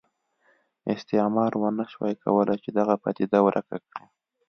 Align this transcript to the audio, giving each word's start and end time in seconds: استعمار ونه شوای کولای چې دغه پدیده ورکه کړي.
استعمار 0.93 1.51
ونه 1.57 1.83
شوای 1.91 2.15
کولای 2.23 2.57
چې 2.63 2.69
دغه 2.79 2.95
پدیده 3.03 3.39
ورکه 3.45 3.77
کړي. 3.87 4.05